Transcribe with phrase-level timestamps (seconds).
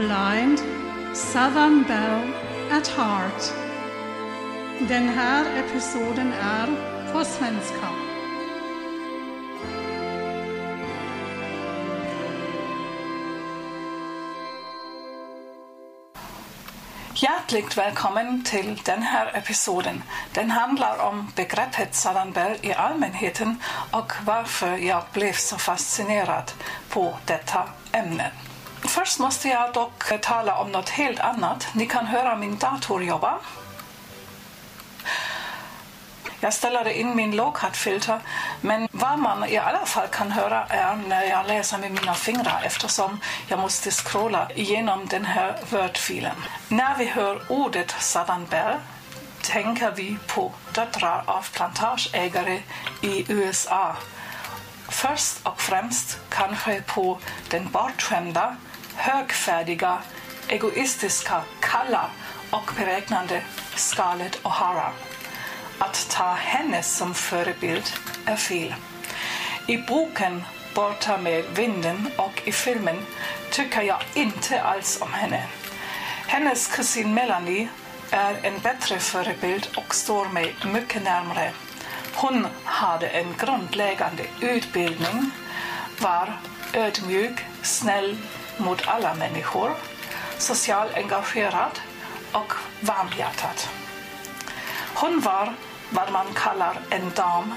[0.00, 0.58] Blind,
[1.14, 2.32] Southern Belle
[2.70, 3.52] at Heart.
[4.88, 6.66] Den här episoden är
[7.12, 7.88] på svenska.
[17.14, 20.02] Hjärtligt välkommen till den här episoden.
[20.32, 26.52] Den handlar om begreppet Southern Belle i allmänheten och varför jag blev så fascinerad
[26.88, 28.32] på detta ämne.
[28.82, 31.68] Först måste jag dock tala om något helt annat.
[31.72, 33.38] Ni kan höra min dator jobba.
[36.42, 38.20] Jag ställde in min låghattfilter,
[38.60, 42.62] men vad man i alla fall kan höra är när jag läser med mina fingrar
[42.64, 46.36] eftersom jag måste scrolla igenom den här Word-filen.
[46.68, 48.74] När vi hör ordet Southern Bell
[49.42, 52.62] tänker vi på döttrar av plantageägare
[53.00, 53.96] i USA.
[54.88, 58.56] Först och främst kanske på den bortskämda,
[59.00, 59.98] högfärdiga,
[60.48, 62.10] egoistiska, kalla
[62.50, 63.42] och beräknande
[63.74, 64.90] Scarlett O'Hara.
[65.78, 67.84] Att ta henne som förebild
[68.26, 68.74] är fel.
[69.66, 72.96] I boken Borta med vinden och i filmen
[73.50, 75.42] tycker jag inte alls om henne.
[76.26, 77.68] Hennes kusin Melanie
[78.10, 81.52] är en bättre förebild och står mig mycket närmare.
[82.14, 85.30] Hon hade en grundläggande utbildning,
[86.00, 86.38] var
[86.72, 88.16] ödmjuk, snäll
[88.56, 89.70] mot alla människor,
[90.38, 91.80] socialt engagerad
[92.32, 93.60] och varmhjärtad.
[94.94, 95.54] Hon var
[95.90, 97.54] vad man kallar en dam,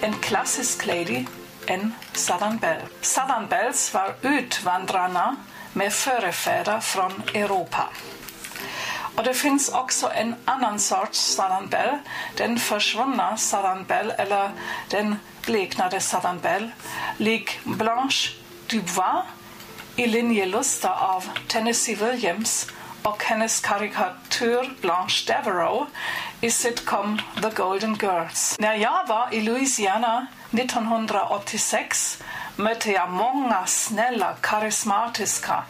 [0.00, 1.24] en klassisk lady,
[1.66, 2.82] en Southern Belle.
[3.00, 5.36] Southern Bells var utvandrarna
[5.72, 7.88] med förefäder från Europa.
[9.16, 11.98] Och det finns också en annan sorts Southern Belle,
[12.36, 14.50] den försvunna Southern Belle eller
[14.88, 16.70] den bleknade Southern Belle,
[17.16, 18.30] lik Blanche
[18.66, 19.24] Dubois
[20.00, 22.66] i linje luster av Tennessee Williams
[23.02, 25.90] och hennes karikatyr Blanche Devereaux
[26.40, 28.56] i sitcom The Golden Girls.
[28.58, 32.22] När jag var i Louisiana 1986
[32.56, 35.64] mötte jag många snälla, karismatiska,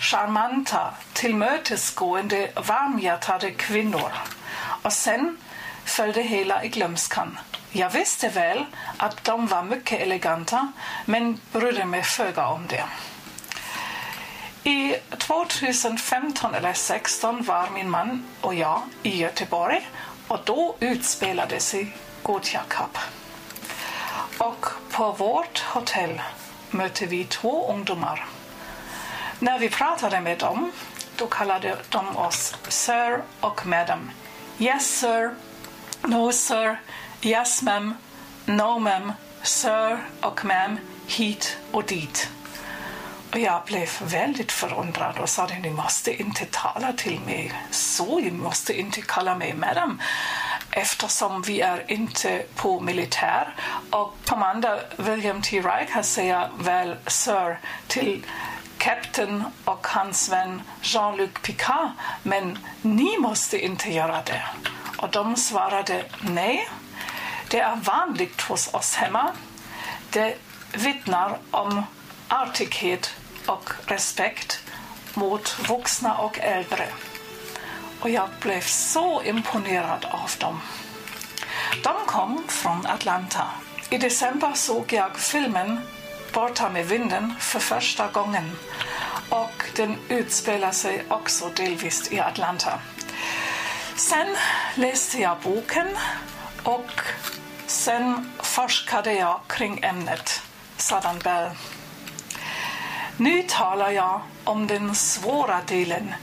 [0.00, 4.12] charmanta, tillmötesgående, varmhjärtade kvinnor.
[4.82, 5.36] Och sen
[5.84, 7.38] föll det hela i glömskan.
[7.72, 8.66] Jag visste väl
[8.96, 10.72] att de var mycket eleganta,
[11.04, 12.84] men brydde mig föga om det.
[14.64, 19.88] I 2015 eller 2016 var min man och jag i Göteborg
[20.28, 22.98] och då utspelade sig Gothia Cup.
[24.38, 26.22] Och på vårt hotell
[26.70, 28.26] mötte vi två ungdomar.
[29.38, 30.72] När vi pratade med dem
[31.16, 34.10] då kallade de oss Sir och Madam.
[34.58, 35.34] Yes sir,
[36.02, 36.80] no sir,
[37.22, 37.94] yes ma'am,
[38.46, 42.28] no ma'am, Sir och ma'am, hit och dit.
[43.32, 48.80] Jag blev väldigt förundrad och sa ni måste inte tala till mig så, ni måste
[48.80, 50.00] inte kalla mig madam
[50.70, 53.54] eftersom vi är inte på militär.
[53.90, 55.60] Och kommandör William T.
[55.60, 58.26] Riker säger väl Sir till
[58.78, 61.90] Kapten och hans vän Jean-Luc Picard,
[62.22, 64.42] men ni måste inte göra det.
[64.96, 66.68] Och de svarade nej,
[67.48, 69.32] det är vanligt hos oss hemma.
[70.10, 70.34] Det
[70.72, 71.82] vittnar om
[72.28, 74.60] artighet och respekt
[75.14, 76.88] mot vuxna och äldre.
[78.00, 80.60] Och jag blev så imponerad av dem.
[81.82, 83.46] De kom från Atlanta.
[83.90, 85.80] I december såg jag filmen
[86.32, 88.56] Borta med vinden för första gången
[89.28, 92.78] och den utspelar sig också delvis i Atlanta.
[93.96, 94.36] Sen
[94.74, 95.96] läste jag boken
[96.62, 96.90] och
[97.66, 100.42] sen forskade jag kring ämnet
[100.76, 101.50] Southern bell.
[103.20, 106.14] Nu talar jag om den svåra delen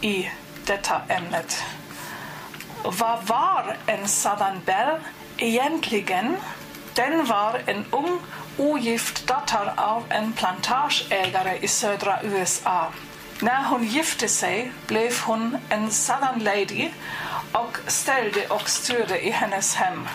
[0.00, 0.30] i
[0.64, 1.64] detta ämnet.
[2.84, 4.98] Vad var en sådan Bell
[5.36, 6.36] egentligen?
[6.94, 8.20] Den var en ung
[8.56, 12.92] ogift dotter av en plantageägare i södra USA.
[13.40, 16.90] När hon gifte sig blev hon en Southern Lady
[17.52, 20.08] och ställde och styrde i hennes hem.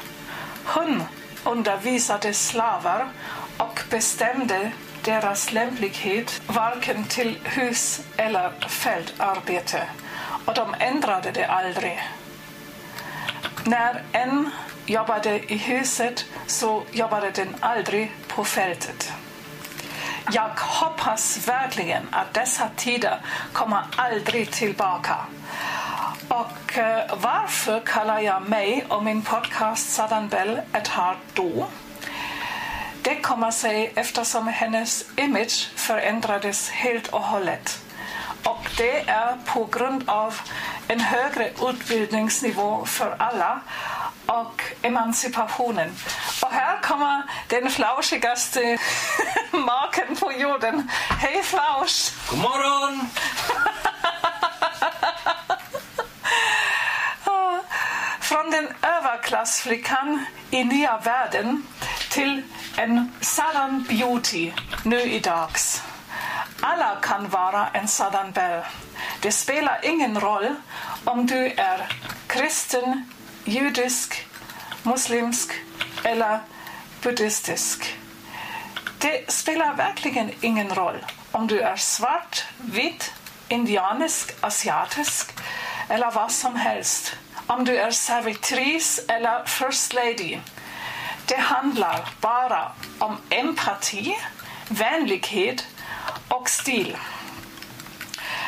[0.65, 1.03] Hon
[1.43, 3.09] undervisade slavar
[3.57, 4.71] och bestämde
[5.07, 9.83] deras lämplighet varken till hus eller fältarbete
[10.45, 11.99] och de ändrade det aldrig.
[13.63, 14.49] När en
[14.85, 19.13] jobbade i huset så jobbade den aldrig på fältet.
[20.31, 23.21] Jag hoppas verkligen att dessa tider
[23.53, 25.15] kommer aldrig tillbaka.
[26.27, 31.67] Och eh, varför kallar jag mig och min podcast Southern Bell ett hard då?
[33.07, 37.79] Det kommer sig eftersom hennes image förändrades helt och hållet.
[38.77, 40.39] det är på grund av
[40.87, 43.61] en högre utbildningsnivå för alla
[44.25, 45.95] och emancipationen.
[46.41, 48.77] Och här kommer den flauschigaste
[49.51, 50.89] maken på jorden.
[51.19, 52.13] Hej Flausch!
[52.29, 53.09] God morgon!
[58.21, 61.63] Från den överklassflickan i nya världen
[62.09, 62.41] till
[62.75, 64.51] en Southern Beauty
[64.83, 65.83] nu i dags.
[66.61, 68.65] Alla kan vara en Southern Belle.
[69.21, 70.55] Det spelar ingen roll
[71.03, 71.91] om du är
[72.27, 73.09] kristen,
[73.45, 74.27] judisk,
[74.83, 75.51] muslimsk
[76.03, 76.39] eller
[77.01, 77.97] buddhistisk.
[78.97, 83.13] Det spelar verkligen ingen roll om du är svart, vit,
[83.47, 85.31] indianisk, asiatisk
[85.89, 87.15] eller vad som helst.
[87.47, 90.37] Om du är servitris eller first lady.
[91.27, 94.17] Det handlar bara om empati,
[94.67, 95.65] vänlighet
[96.27, 96.97] och stil.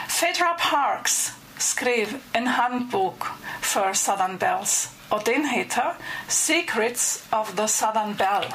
[0.07, 3.23] Fedra Parks skrev en handbok
[3.61, 5.93] för Southern Bells och den heter
[6.27, 8.45] Secrets of the Southern Bell.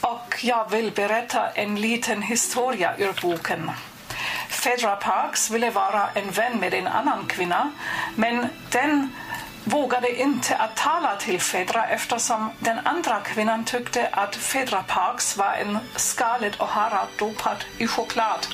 [0.00, 3.70] Och jag vill berätta en liten historia ur boken.
[4.48, 7.70] Fedra Parks ville vara en vän med en annan kvinna
[8.14, 9.10] men den
[9.66, 15.52] vågade inte att tala till Fedra eftersom den andra kvinnan tyckte att Fedra Parks var
[15.52, 18.46] en Scarlett O'Hara dopad i choklad.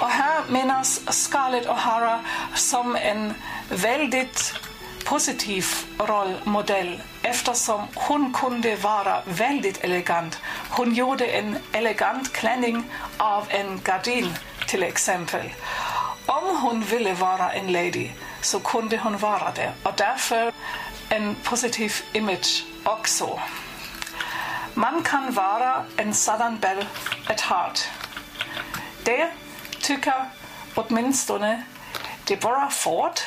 [0.00, 2.18] Och här menas Scarlett O'Hara
[2.54, 3.34] som en
[3.68, 4.54] väldigt
[5.04, 5.66] positiv
[5.98, 10.38] rollmodell eftersom hon kunde vara väldigt elegant.
[10.70, 12.84] Hon gjorde en elegant klänning
[13.16, 14.34] av en gardin
[14.66, 15.54] till exempel.
[16.26, 18.08] Om hon ville vara en lady
[18.44, 20.52] så kunde hon vara det och därför
[21.08, 23.40] en positiv image också.
[24.74, 26.86] Man kan vara en Southern Belle
[27.26, 27.80] at heart.
[29.04, 29.30] Det
[29.80, 30.30] tycker
[30.74, 31.62] åtminstone
[32.24, 33.20] Deborah Ford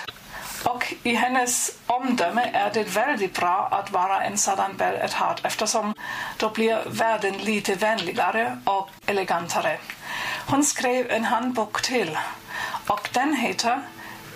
[0.64, 5.40] och i hennes omdöme är det väldigt bra att vara en Southern Belle at heart
[5.44, 5.94] eftersom
[6.38, 9.78] då blir världen lite vänligare och elegantare.
[10.48, 12.18] Hon skrev en handbok till
[12.88, 13.82] och den heter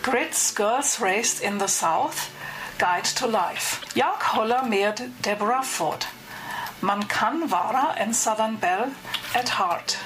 [0.04, 2.32] Grits Girls Raised in the South
[2.80, 3.86] Guide to Life.
[3.94, 6.06] Jag Holler med Deborah Ford.
[6.80, 8.94] Man kan vara en Southern Belle
[9.36, 9.98] at heart.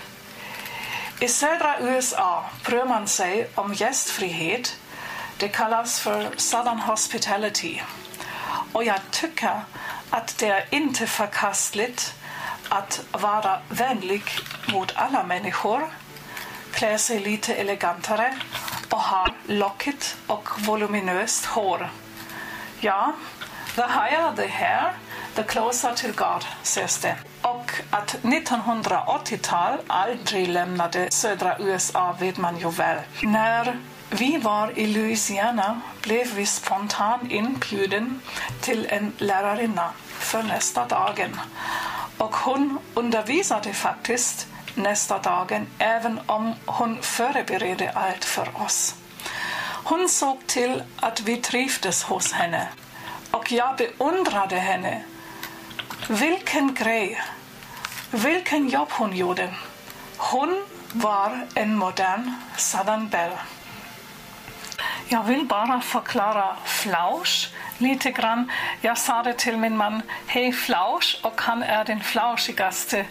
[1.22, 4.78] I södra USA bryr man sig om gästfrihet.
[5.38, 7.82] Det kallas för Southern Hospitality.
[8.74, 9.62] Och jag tycker
[10.10, 12.14] att det er är inte förkastligt
[12.70, 14.24] att vara vänlig
[14.74, 15.90] mot alla människor,
[16.74, 18.40] klä sig er lite elegantare
[18.96, 21.90] och har lockigt och voluminöst hår.
[22.80, 23.14] Ja,
[23.76, 24.94] the higher the hair,
[25.36, 27.16] the closer to God, sägs det.
[27.42, 32.98] Och att 1980-tal aldrig lämnade södra USA vet man ju väl.
[33.24, 38.22] När vi var i Louisiana blev vi spontant inbjuden
[38.62, 41.40] till en lärarinna för nästa dagen.
[42.18, 48.96] Och hon undervisade faktiskt nästa dagen även om hon förberedde allt för oss.
[49.84, 52.68] Hon såg till att vi trivdes hos henne
[53.32, 55.04] och jag beundrade henne.
[56.08, 57.22] Vilken grej!
[58.12, 59.54] Vilken jobb hon gjorde!
[60.18, 63.38] Hon var en modern Southern Belle.
[65.08, 68.52] Jag vill bara förklara flausch lite grann.
[68.82, 73.06] Jag sa det till min man, hej flausch, och han är den flauschigaste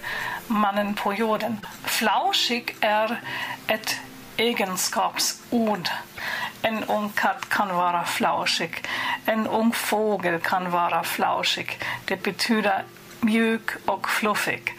[0.47, 1.67] mannen på jorden.
[1.85, 3.21] Flauschig är
[3.67, 3.97] ett
[4.37, 5.89] egenskapsord.
[6.63, 8.85] En ung katt kan vara flauschig.
[9.25, 11.79] En ung fågel kan vara flauschig.
[12.05, 12.85] Det betyder
[13.21, 14.75] mjuk och fluffig.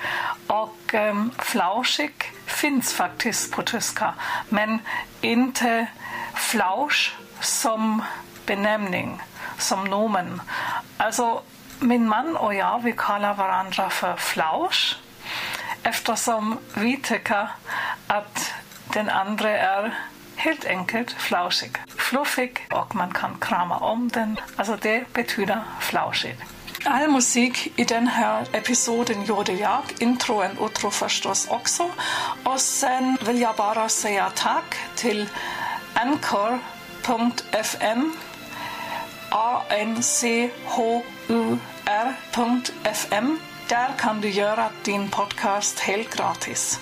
[0.47, 4.13] Och ähm, flauschig finns faktiskt på tyska,
[4.49, 4.79] men
[5.21, 5.87] inte
[6.33, 8.03] flausch som
[8.45, 9.21] benämning,
[9.57, 10.41] som nomen.
[10.97, 11.41] Alltså,
[11.79, 14.97] min man och jag, vi kallar varandra för flausch
[15.83, 17.47] eftersom vi tycker
[18.07, 18.53] att
[18.93, 19.93] den andra är
[20.35, 21.77] helt enkelt flauschig.
[21.97, 24.39] Fluffig och man kan krama om den.
[24.55, 26.35] Alltså det betyder flauschig.
[26.85, 31.91] All musik i den här episoden gjorde jag, intro och outro förstås också.
[32.43, 35.29] Och sen vill jag bara säga tack till
[35.93, 36.51] Anchor.fm
[39.35, 40.57] ANCHUR.FM
[43.69, 46.79] där kan du göra din podcast helt gratis.